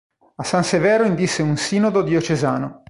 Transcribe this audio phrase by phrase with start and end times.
[0.37, 2.79] A San Severo indisse un sinodo diocesano.